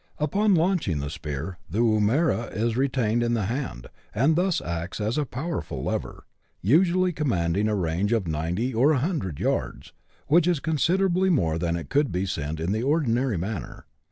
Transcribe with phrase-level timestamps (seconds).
[0.17, 3.85] Upon launching the spear, the woomera is retained in the hand,
[4.15, 6.25] and thus acts as a powerful lever,
[6.59, 9.93] usually commanding a range of 90 or 1 00 yards,
[10.25, 13.85] which is considerably more than it could be sent in the ordinary manner.